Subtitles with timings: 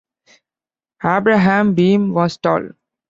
[1.05, 2.69] Abraham Beame was tall.